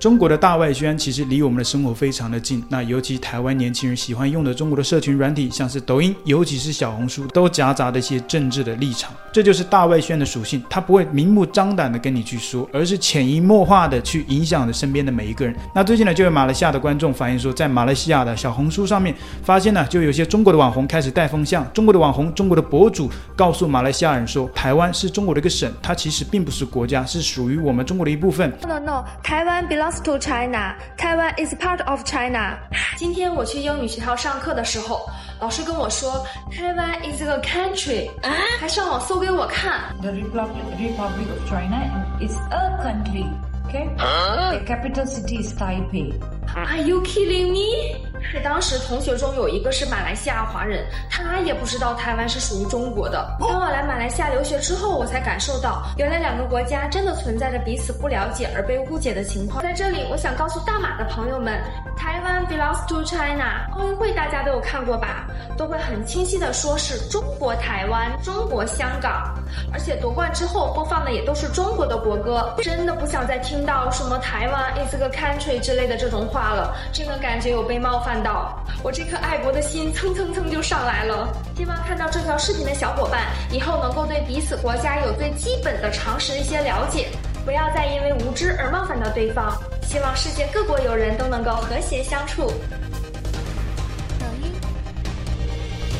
[0.00, 2.64] 中国的大外宣其实离我们的生活非常的近。
[2.70, 9.12] 那尤其台湾年轻人喜欢用的中国的社群软体，像是抖音，尤其是小红书，都夹杂的一些政治的立场。
[9.30, 15.54] 这就是大外宣的属性，它不会明目张胆的跟你去说，而是潜移默化的去影响着身边的每一个人。
[15.74, 28.50] 那最近呢，就有马来西亚的观众反映说，在马来西亚的小红书上面，发现呢，就有些中国的网红开始带风向，中国的网红、中国的博主告诉马来西亚人说，台湾是中国的一个省，它其实并不是国家，是属于我们中国的一部分。
[28.66, 32.57] No no，台湾 belongs to China，台湾 is part of China。
[32.97, 39.95] 今天我去英语学校上课的时候，老师跟我说，台湾 is a country，啊，还上网搜给我看。
[40.01, 43.25] The Republic Republic of China is a country.
[43.67, 43.89] Okay?
[43.97, 46.13] The capital city is Taipei.
[46.55, 47.97] Are you kidding me?
[48.32, 53.36] 在当时同学中有一个是马来西亚华人，他也不知道台湾是属于中国的。
[53.40, 59.62] 当我来马来西亚留学之后，我才感受到，原来两个国家真的存在着彼此不了解而被误解的情况。
[59.62, 61.60] 在这里，我想告诉大马的朋友们，
[61.96, 63.66] 台湾 belongs to China。
[63.72, 65.26] 奥运会大家都有看过吧？
[65.56, 69.34] 都会很清晰的说是中国台湾、中国香港，
[69.72, 72.54] 而且夺冠之后播放的也都是中国的国歌。
[72.62, 78.09] 真的不想再听到什么台湾 is a country 之类的这种话了，真的感觉有被冒犯。
[78.10, 81.32] 看到我这颗爱国的心蹭蹭蹭就上来了。
[81.56, 87.06] 希望看到这条视频的小伙伴以后能够对彼此国家有最基本的常识一些了解，
[87.44, 89.56] 不要再因为无知而冒犯到对方。
[89.82, 92.50] 希望世界各国友人都能够和谐相处。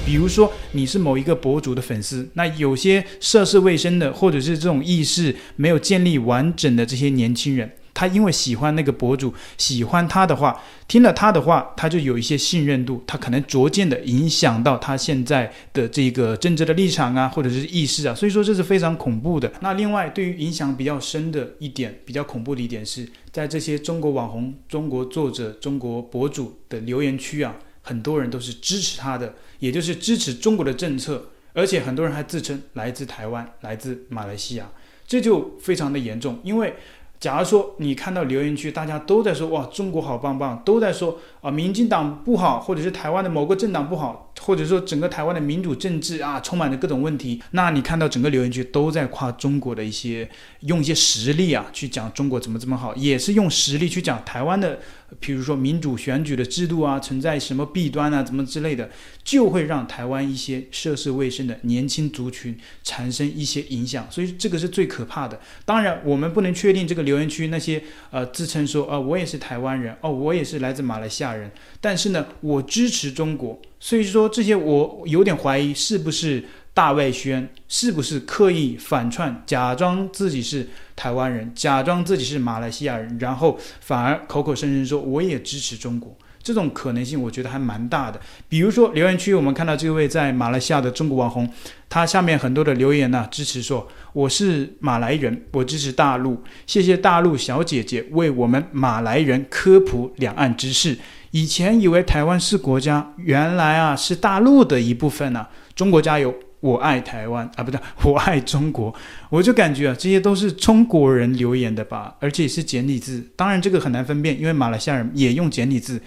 [0.05, 7.70] 比如说你是某一个博主的粉丝，那有些涉世未深的，或者是这种意识没有建立完整的这些年轻人。
[8.01, 19.53] 他因为喜欢那个博主，喜欢他的话，听了他的话，他就有一些信任度，他可能逐渐的影响到他现在的这个政治的立场啊，或者是意识啊，所以说这是非常恐怖的。
[19.61, 34.71] 那另外，对于影响比较深的一点，比较恐怖的一点是在这些中国网红、中国作者、中国博主的留言区啊，很多人都是支持他的，也就是支持中国的政策，而且很多人还自称来自台湾、来自马来西亚，
[35.06, 36.75] 这就非常的严重，因为。
[37.20, 47.42] 假如说你看到留言区，大家都在说哇，中国好棒棒，都在说啊，民进党不好，或者是台湾的某个政党不好，或者说整个台湾的民主政治啊，充满着各种问题。
[47.50, 50.26] 那你看到整个留言区都在夸中国的一些，
[50.60, 54.78] 用一些实例啊去讲中国怎么怎么好，也是用实力去讲台湾的。
[55.19, 58.88] 比如说民主选举的制度啊，存在什么弊端啊，怎么之类的，
[59.25, 65.41] 就会让台湾一些涉世未深的年轻族群产生一些影响，所以这个是最可怕的。
[65.64, 71.50] 当然，我们不能确定这个留言区那些呃自称说啊、我也是台湾人哦，我也是来自马来西亚人，
[71.81, 76.44] 但是呢，我支持中国，所以说这些我有点怀疑是不是。
[76.72, 88.21] 大外宣是不是刻意反串，假装自己是台湾人，假装自己是马来西亚人，然后反而口口声声说我也支持中国，这种可能性我觉得还蛮大的。
[88.49, 91.49] 比如说留言区，我们看到这位在马来西亚的中国网红，
[91.89, 100.97] 他下面很多的留言呢、支持说我是马来人，我支持大陆，谢谢大陆小姐姐为我们马来人科普两岸知识。
[101.33, 106.34] 以前以为台湾是国家，原来啊是大陆的一部分呢、中国加油！
[106.61, 108.95] 我爱台湾啊，不对， 我爱中国。
[109.31, 113.27] 我就感觉啊，这些都是中国人留言的吧，而且是简体字。
[113.34, 115.99] 当然，这个很难分辨，因为马来西亚人也用简体字。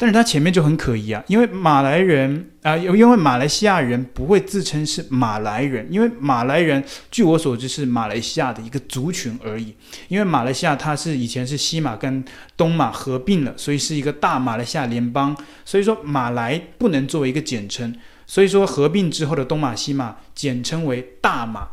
[0.00, 9.76] 但是他前面就很可疑啊，因为马来人啊，因为马来西亚人不会自称是马来人，因为马来人据我所知是马来西亚的一个族群而已。
[10.08, 12.24] 因为马来西亚它是以前是西马跟
[12.56, 15.36] 东马合并了，所以是一个大马来西亚联邦。
[15.66, 17.94] 所以说马来不能作为一个简称。
[18.26, 21.68] 所以说，合并之后的东马、西马简称为大马。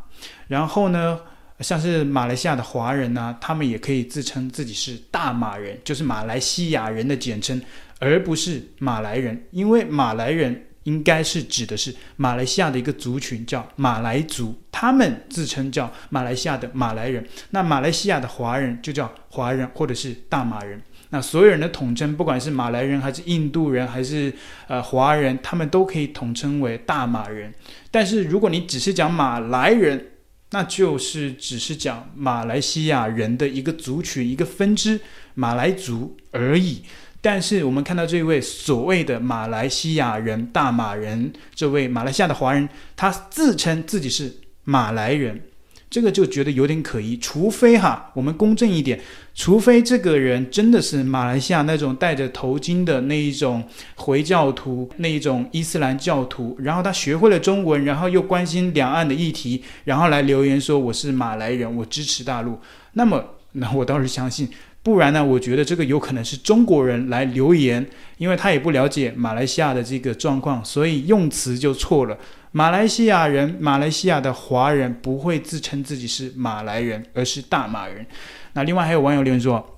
[0.48, 1.20] 然后呢，
[1.60, 7.62] 像是马来西亚的华人呢、他们也可以自称自己是大马人，就是马来西亚人的简称，
[8.00, 9.46] 而不是马来人。
[9.52, 17.26] 因为马来人应该是指的是马来西亚的一个族群，叫马来族，他们自称叫马来西亚的马来人。
[17.50, 20.82] 那马来西亚的华人就叫华人，或者是大马人。
[21.10, 24.34] 那所有人的统称，不管是马来人还是印度人还是
[24.68, 27.54] 呃华人，他们都可以统称为大马人。
[27.90, 30.08] 但是如果你只是讲马来人，
[30.52, 35.00] 那就是只是讲马来西亚人的一个族群、一个分支
[35.34, 36.84] 马来族而已。
[37.22, 44.34] 但是我们看到这位所谓的马来西亚人、大马人，这位马来西亚的华人，他自称自己是
[44.64, 45.42] 马来人。
[45.90, 49.00] 这个就觉得有点可疑，除非哈，我们公正一点，
[49.34, 53.64] 除非这个人真的是马来西亚那种戴着头巾的那一种
[53.96, 62.60] 回教徒，那一种伊斯兰教徒，然后他学会了中文，然后又关心两岸的议题，然后来留言说我是马来人，我支持大陆，
[62.92, 63.24] 那么
[63.54, 64.50] 那我倒是相信。
[64.88, 67.86] 不然呢，我觉得这个有可能是中国人来留言，
[68.18, 72.18] 因为他也不了解马来西亚的这个状况，所以用词就错了。
[72.54, 78.06] 马来西亚人，马来西亚的华人不会自称自己是马来人，而是大马人。
[78.54, 79.78] 那另外还有网友留言说，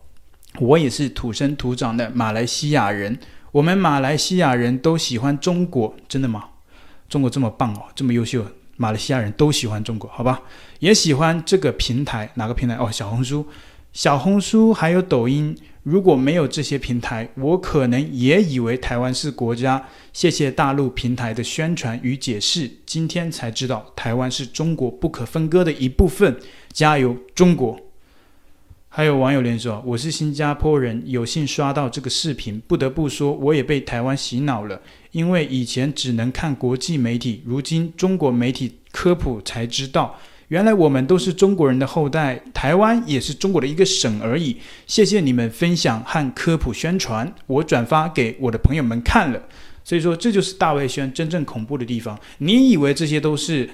[0.59, 3.17] 我也是土生土长的马来西亚人。
[3.51, 6.49] 我们马来西亚人都喜欢中国，真的吗？
[7.09, 8.45] 中国这么棒哦，这么优秀，
[8.77, 10.43] 马来西亚人都喜欢中国，好吧？
[10.77, 12.75] 也喜欢这个平台，哪个平台？
[12.75, 13.47] 哦，小红书，
[13.93, 15.57] 小红书还有抖音。
[15.83, 19.87] 如果没有这些平台，我可能也以为台湾是国家。
[20.13, 26.37] 谢谢大陆平台的宣传与解释，今天才知道台湾是中国不可分割的一部分。
[26.71, 27.79] 加油，中国！
[28.89, 34.81] 还有网友连说：“我是新加坡人，有幸刷到这个视频，不得不说，我也被台湾洗脑了。
[35.11, 40.19] 因为以前只能看国际媒体，如今中国媒体科普才知道，
[40.49, 44.57] 原来我们都是中国人的后代，台湾也是中国的一个省而已。
[44.85, 49.41] 谢谢你们分享和科普宣传，我转发给我的朋友们看了。
[49.83, 52.19] 所以说，这就是大外宣真正恐怖的地方。
[52.39, 53.69] 你以为这些都是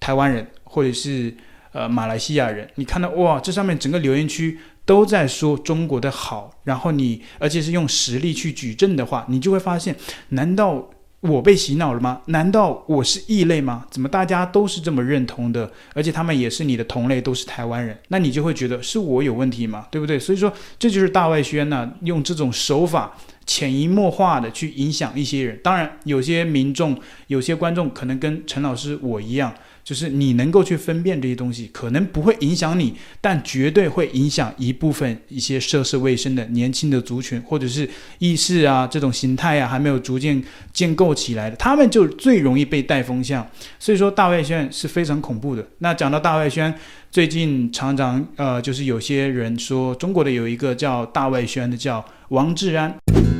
[0.00, 1.34] 台湾人，或者是？”
[1.74, 9.96] 呃，马来西亚人，你看到哇，这上面整个留言区都在说中国的好，然后你而且是用实力去举证的话，你就会发现，
[10.28, 10.88] 难道
[11.26, 12.20] 我被洗脑了吗？
[12.26, 13.86] 难道我是异类吗？
[13.90, 15.70] 怎么大家都是这么认同的？
[15.94, 19.86] 而且他们也是你的同类，都是台湾人，那你就会觉得是我有问题吗？
[19.90, 20.18] 对不对？
[20.18, 23.16] 所以说，这就是大外宣呢，用这种手法
[23.46, 25.58] 潜移默化的去影响一些人。
[25.64, 26.94] 当然，有些民众、
[27.28, 29.54] 有些观众可能跟陈老师我一样。
[29.84, 37.88] 就是你能够去分辨这些东西，可能不会影响你，但绝对会影响一部分一些涉世未深的年轻的族群，或者是
[38.18, 40.42] 意识啊这种形态啊还没有逐渐
[40.72, 43.46] 建构起来的，他们就最容易被带风向。
[43.78, 45.66] 所以说大外宣是非常恐怖的。
[45.78, 46.74] 那讲到大外宣，
[47.10, 53.33] 最近常常呃就是有些人说中国的有一个叫大外宣的叫王志安。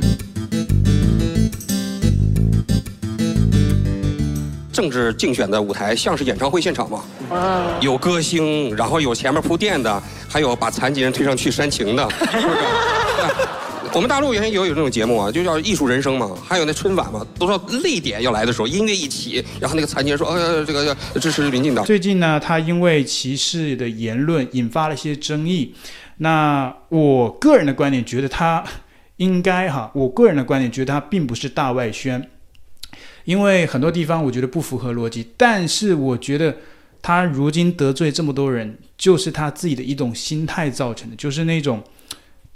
[4.85, 7.03] 政治竞选的舞台像是演唱会现场吗？
[7.81, 12.59] 有歌星，然后有前面铺垫的，还有把残疾人推上去煽情的， 是不是？
[13.91, 16.29] 我们大陆原先也有这种节目啊，就叫艺术人生嘛。
[16.47, 25.73] 还有那春晚嘛，都说泪点要来的时候，音乐一起，然后那个残疾人说：“呃，这个要支持民进党。”最近呢，他因为歧视的言论引发了一些争议。
[26.17, 28.63] 那我个人的观点觉得他
[29.17, 32.29] 应该哈，我个人的观点觉得他并不是大外宣。
[33.25, 36.55] 因为很多地方我觉得不符合逻辑，但是我觉得
[37.01, 41.83] 他如今得罪这么多人，就是他自己的一种心态造成的，就是那种，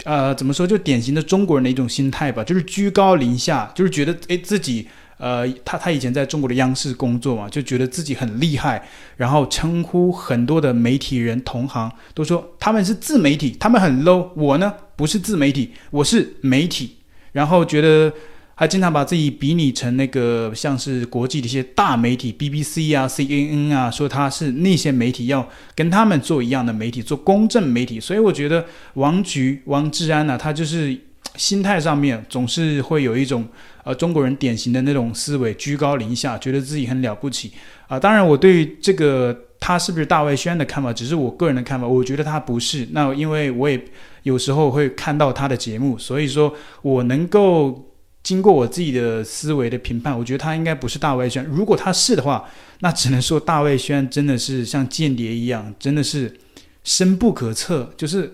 [0.04, 4.88] 呃，怎么说，就典型的中国人的一种心态吧，就是居高临下，就是觉得诶自己，
[5.18, 8.88] 呃，他他以前在中国的央视工作嘛，就觉得自己很厉害，
[9.18, 16.98] 然后称呼很多的媒体人同行都说他们是自媒体，他们很 low，我呢不是自媒体，我是媒体，
[17.32, 18.14] 然后觉得。
[18.60, 28.02] 还经常把自己比拟成那个像是国际的一些大媒体，BBC 啊、CNN 啊，说他是那些媒体要跟他们做一样的媒体，做公正媒体。
[28.02, 28.66] 所以我觉得
[28.96, 30.94] 王菊、王志安呢、他就是
[31.38, 33.48] 心态上面总是会有一种
[33.86, 37.54] 呃中国人典型的那种思维，居高临下，觉得自己很了不起
[37.88, 42.86] 啊、当然，我对于这个他是不是大外宣的看法，只是我个人的看法，我觉得他不是。
[42.92, 43.82] 那因为我也
[44.24, 47.86] 有时候会看到他的节目，所以说我能够。
[48.22, 51.44] 经过我自己的思维的评判，我觉得他应该不是大外宣。
[51.46, 52.48] 如果他是的话，
[52.82, 56.38] 那只能说大外宣真的是像间谍一样，真的是
[56.84, 57.94] 深不可测。
[57.96, 58.32] 就是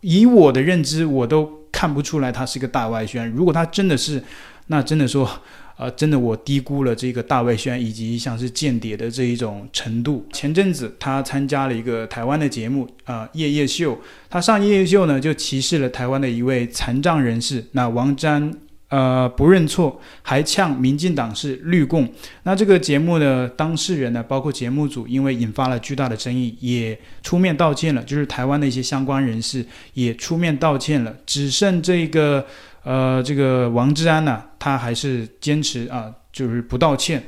[0.00, 3.30] 以我的认知，我都看不出来他是个大外宣。
[3.30, 4.22] 如果他真的是，
[4.68, 5.30] 那真的说，
[5.76, 10.26] 呃，真的我低估了这个大外宣以及像是间谍的这一种程度。
[10.32, 14.00] 前阵子他参加了一个台湾的节目，啊、呃，夜夜秀。
[14.30, 18.52] 他上夜夜秀呢，就歧视了台湾的一位残障人士，那王詹。
[18.88, 22.08] 呃，不认错，还呛民进党是绿共。
[22.44, 28.02] 那这个节目的当事人呢，包括节目组，因为引发了巨大的争议，也出面道歉了。
[28.04, 31.12] 就是台湾的一些相关人士也出面道歉了。
[31.26, 32.46] 只剩这个
[32.84, 37.26] 呃，这个王志安呢，他还是坚持啊，就是不道歉。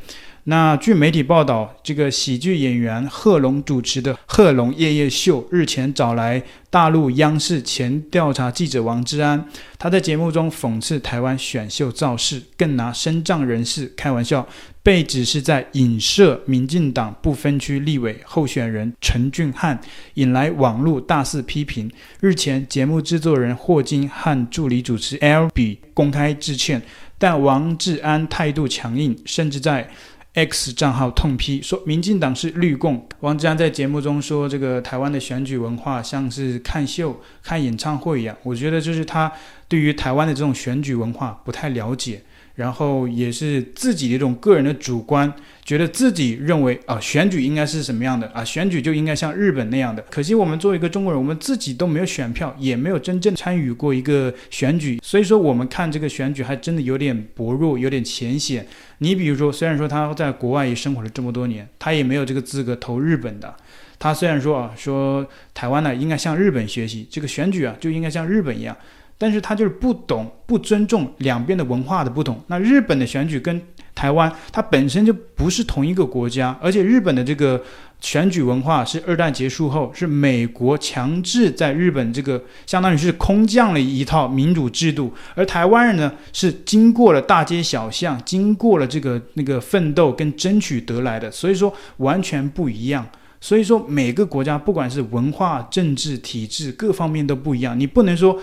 [0.49, 9.45] 那据媒体报道，这个喜剧演员贺龙主持的《贺龙夜夜秀》日前找来大陆央视前调查记者王志安，
[9.79, 14.49] 他在节目中讽刺台湾选秀造势，更拿身障人士开玩笑，
[14.83, 19.79] 被指是在影射民进党不分区立委候选人陈俊翰，
[20.15, 21.93] 引来网络大肆批评。
[22.21, 26.81] 日前，节目制作人霍金和助理主持 L B 公开致歉，
[27.19, 29.91] 但王志安态度强硬，甚至在
[30.35, 33.09] X 账号痛批说，民进党是绿共。
[33.21, 38.37] 王志安在节目中说，这个台湾的选举文化像是看秀、看演唱会一样。
[38.43, 39.33] 我觉得就是他
[39.67, 42.23] 对于台湾的这种选举文化不太了解。
[42.59, 45.33] 然后也是自己的一种个人的主观，
[45.65, 50.05] 觉得自己认为啊，选举应该是什么样的啊，选举就应该像日本那样的。
[50.11, 58.67] 可惜我们作为一个中国人，我们自己都没有选票，也没有真正参与过一个选举，所以说我们看这个选举还真的有点薄弱，有点浅显。
[58.99, 63.55] 你比如说，虽然说他在国外也生活了这么多年，他也没有这个资格投日本的。
[64.01, 65.25] 他虽然说啊，说
[65.55, 68.77] 台湾呢应该向日本学习，这个选举啊就应该像日本一样。
[69.19, 72.41] 但是他就是不懂、不尊重两边的文化的不同。
[72.47, 73.61] 那日本的选举跟
[73.95, 77.61] 台湾，它本身就不是同一个国家，而且日本的这个
[78.01, 93.05] 选举文化是二战结束后，是美国强制在日本这个相当于是空降了一套民主制度，而台湾人呢是经过了大街小巷，经过了这个那个奋斗跟争取得来的，所以说完全不一样。
[93.41, 98.41] 所以说每个国家不管是文化、政治体制各方面都不一样，你不能说。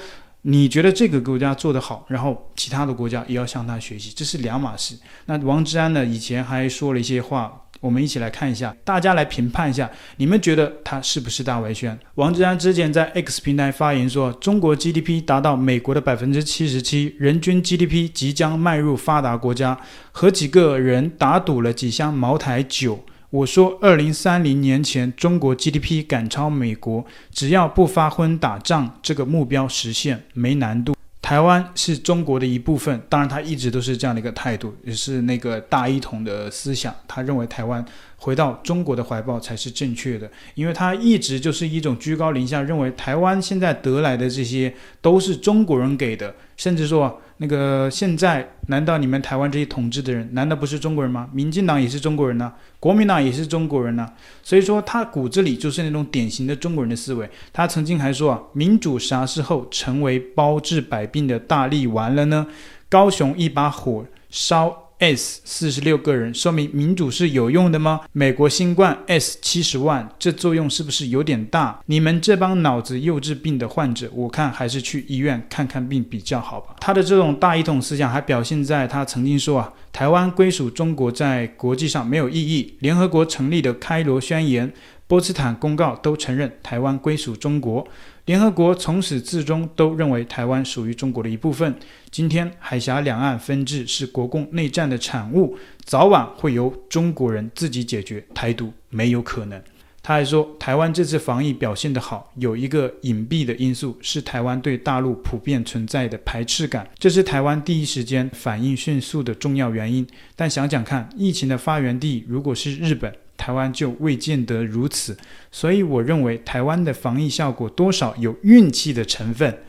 [0.48, 4.96] 你觉得这个国家做得好，然后其他的国家也要向他学习，这是两码事。
[5.25, 6.06] 那王志安呢？
[6.06, 11.98] 以前还说了一些话，我们一起来看一下，大家来评判一下，你们觉得他是不是大外宣？
[12.14, 19.75] 王志安之前在 X 平台发言说，中国 GDP 达到美国的百分之七十七，人均 GDP 即将迈入发达国家，
[20.12, 23.04] 和几个人打赌了几箱茅台酒。
[23.32, 30.96] 我说，二零三零年前中国 GDP 赶超美国，只要不发昏打仗，这个目标实现没难度。
[31.22, 36.94] 台湾是中国的一部分，当然他一直都是这样的一个态度，也是那个大一统的思想。
[37.08, 37.84] 他认为台湾
[38.17, 47.20] 回到中国的怀抱才是正确的，因为他一直就是一种居高临下，认为台湾现在得来的这些都是中国人给的，甚至说。
[47.38, 51.30] 那个现在，难道你们台湾这些统治的人，难道不是中国人吗？
[51.34, 54.10] 民进党也是中国人呐，国民党也是中国人呐。
[54.42, 57.30] 所以说，他骨子里就是那种典型的中国人的思维。
[57.51, 62.48] 他曾经还说啊，民主啥时候成为包治百病的大力丸了呢？
[62.88, 64.85] 高雄一把火烧。
[65.00, 68.02] S 四十六个人，说明民主是有用的吗？
[68.14, 71.82] 美国新冠 S 七十万，这作用是不是有点大？
[71.88, 76.75] 你们这帮脑子幼稚病的患者，我看还是去医院看看病比较好吧。
[76.80, 82.75] 他的这种大一统思想还表现在他曾经说啊，台湾归属中国在国际上没有意义。
[82.80, 84.72] 联合国成立的开罗宣言、
[85.08, 87.86] 波茨坦公告都承认台湾归属中国。
[88.25, 91.75] 联合国从始至终都认为台湾属于中国的一部分。
[92.10, 99.62] 今天海峡两岸分治是国共内战的产物，早晚会由中国人自己解决，台独没有可能。
[100.01, 110.05] 他还说，台湾这次防疫表现得好，有一个隐蔽的因素是台湾对大陆普遍存在的排斥感，这是台湾第一时间反应迅速的重要原因。
[110.36, 113.13] 但想想看，疫情的发源地如果是日本。
[113.38, 115.18] 台湾就未见得如此，
[115.51, 119.60] 所以我认为台湾的防疫效果多少有运气的成分，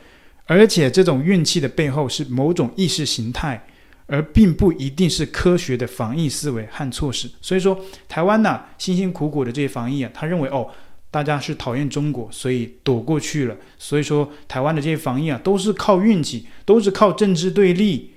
[0.45, 3.67] 而且这种运气的背后是某种意识形态，
[4.07, 7.29] 而并不一定是科学的防疫思维和措施。
[7.41, 10.69] 所以说，台湾呢辛辛苦苦的这些防疫啊，他认为哦，
[11.11, 13.57] 大家是讨厌中国，所以躲过去了。
[13.77, 18.13] 所以说，台湾的这些防疫啊，都是靠运气，都是靠政治对立，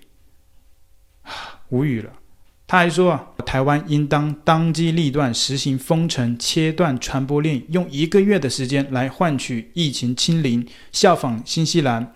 [1.22, 2.12] 啊，无语了。
[2.70, 12.14] 他还说啊，台湾应当当机立断实行封城，切断传播链，用一个月的时间来换取疫情清零，效仿新西兰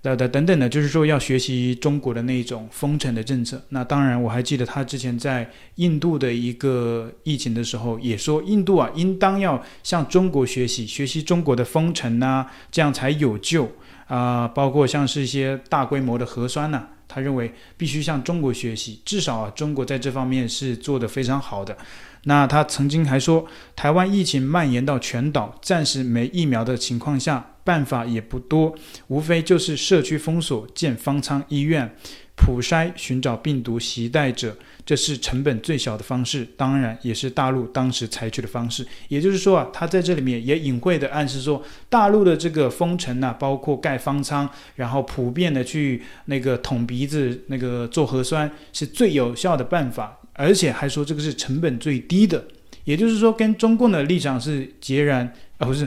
[0.00, 3.60] 的的等等的，就是说要学习中国的那种封城的政策。
[3.70, 13.68] 那当然，我还记得他之前在印度的一个疫情的时候，也说印度啊，应当要向中国学习，学习中国的封城啊，这样才有救
[14.06, 21.76] 啊、包括像是一些大规模的核酸呐、他认为必须向中国学习，至少啊，中国在这方面是做得非常好的。
[22.24, 28.74] 那他曾经还说，台湾疫情蔓延到全岛，暂时没疫苗的情况下，办法也不多，
[29.06, 31.96] 无非就是社区封锁、建方舱医院。
[32.36, 34.56] 普筛寻找病毒携带者，
[34.88, 38.86] 这是成本最小的方式，当然也是大陆当时采取的方式。
[39.08, 52.42] 也就是说啊，他在这里面也隐晦的暗示说，大陆的这个封城呢、啊，包括盖方舱，然后普遍的去那个捅鼻子、那个做核酸，是最有效的办法，而且还说这个是成本最低的。
[52.84, 55.86] 也就是说，跟中共的立场是截然，而不是。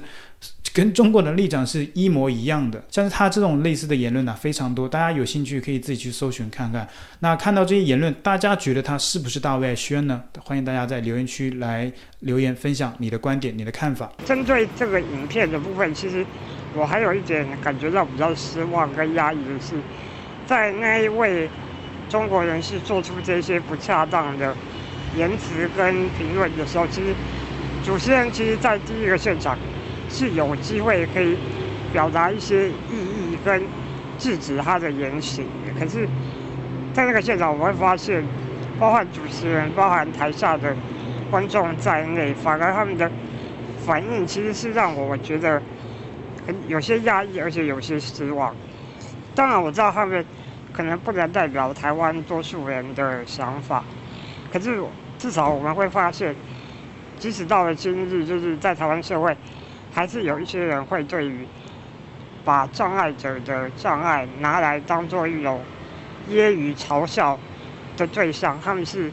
[0.73, 6.87] 跟中国的立场是一模一样的，像是他这种类似的言论呢、非常多，大家有兴趣可以自己去搜寻看看。
[7.19, 10.23] 那看到这些言论，大家觉得他是不是大外宣呢？
[10.39, 14.09] 欢迎大家在留言区来留言分享你的观点、你的看法。
[14.25, 16.25] 针对这个影片的部分，其实
[16.73, 19.75] 我还有一点感觉到比较失望跟压抑的是，
[20.47, 21.49] 在那一位
[22.07, 24.55] 中国人士做出这些不恰当的
[25.17, 27.13] 言辞跟评论的时候，其实
[27.83, 29.59] 主持人其实在第一个现场
[30.11, 31.37] 是有机会可以
[31.93, 33.63] 表达一些意义跟
[34.17, 35.45] 制止他的言行。
[35.79, 36.07] 可是，
[36.93, 38.23] 在那个现场，我会发现，
[38.79, 40.75] 包含主持人、包含台下的
[41.29, 43.09] 观众在内，反而他们的
[43.85, 45.61] 反应其实是让我觉得
[46.45, 48.55] 很有些压抑，而且有些失望。
[49.33, 50.23] 当然，我知道他们
[50.73, 53.83] 可能不能代表台湾多数人的想法，
[54.51, 54.81] 可是。
[55.21, 56.35] 至少我们会发现，
[57.19, 59.37] 即使到了今日，就是在台湾社会，
[59.91, 61.45] 还是有一些人会对于
[62.43, 65.61] 把障碍者的障碍拿来当做一种
[66.29, 67.37] 揶揄嘲笑
[67.97, 69.11] 的对象，他们是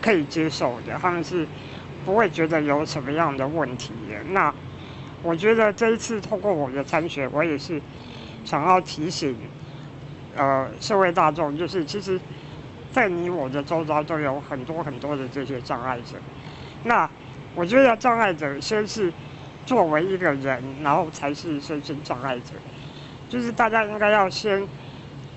[0.00, 1.46] 可以接受的，他们是
[2.04, 4.22] 不会觉得有什么样的问题的。
[4.30, 4.54] 那
[5.22, 7.80] 我觉得这一次通过我的参选，我也是
[8.44, 9.36] 想要提醒，
[10.36, 12.20] 呃，社会大众，就是其实。
[12.92, 16.16] 在你我的周遭都有很多很多的这些障碍者，
[16.82, 17.08] 那
[17.54, 19.12] 我觉得障碍者先是
[19.70, 22.56] 作为一个人，然后才是身心障碍者，
[23.28, 24.66] 就是大家应该要先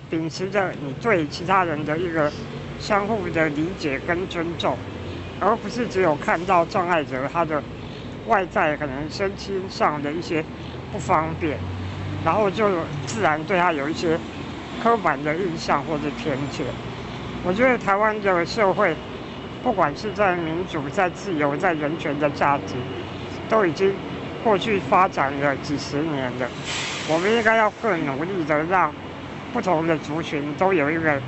[0.09, 2.31] 秉持着你对其他人的一个
[2.79, 4.75] 相互的理解跟尊重，
[5.39, 7.61] 而不是只有看到障碍者他的
[8.25, 10.43] 外在可能身心上的一些
[10.91, 11.59] 不方便，
[12.25, 12.67] 然后就
[13.05, 14.17] 自然对他有一些
[14.81, 16.65] 刻板的印象或者偏见。
[17.45, 18.95] 我觉得台湾的社会，
[19.61, 22.73] 不管是在民主、在自由、在人权的价值，
[23.47, 23.93] 都已经
[24.43, 26.47] 过去发展了几十年的。
[27.09, 28.93] 我们应该要更努力的让
[29.51, 31.21] 不同的族群都有一个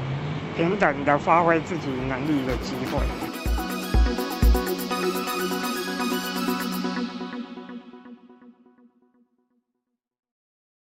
[0.56, 3.35] 平等的发挥自己能力的机会。